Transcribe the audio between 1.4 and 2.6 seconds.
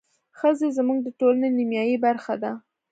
نيمايي برخه ده.